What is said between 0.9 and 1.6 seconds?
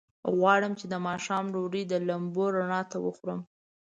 د ماښام